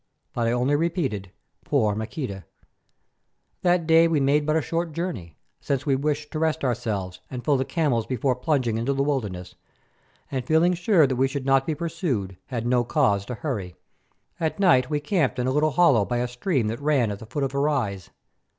But 0.33 0.47
I 0.47 0.51
only 0.51 0.75
repeated, 0.75 1.29
"Poor 1.63 1.93
Maqueda!" 1.93 2.45
That 3.61 3.85
day 3.85 4.07
we 4.07 4.19
made 4.19 4.47
but 4.47 4.55
a 4.55 4.59
short 4.63 4.93
journey, 4.93 5.37
since 5.59 5.85
we 5.85 5.95
wished 5.95 6.31
to 6.31 6.39
rest 6.39 6.63
ourselves 6.63 7.19
and 7.29 7.45
fill 7.45 7.55
the 7.55 7.65
camels 7.65 8.07
before 8.07 8.35
plunging 8.35 8.79
into 8.79 8.93
the 8.93 9.03
wilderness, 9.03 9.53
and 10.31 10.43
feeling 10.43 10.73
sure 10.73 11.05
that 11.05 11.17
we 11.17 11.27
should 11.27 11.45
not 11.45 11.67
be 11.67 11.75
pursued, 11.75 12.35
had 12.47 12.65
no 12.65 12.83
cause 12.83 13.25
to 13.25 13.35
hurry. 13.35 13.75
At 14.39 14.59
night 14.59 14.89
we 14.89 14.99
camped 14.99 15.37
in 15.37 15.45
a 15.45 15.51
little 15.51 15.69
hollow 15.69 16.03
by 16.03 16.17
a 16.17 16.27
stream 16.27 16.65
that 16.69 16.81
ran 16.81 17.11
at 17.11 17.19
the 17.19 17.27
foot 17.27 17.43
of 17.43 17.53
a 17.53 17.59
rise. 17.59 18.09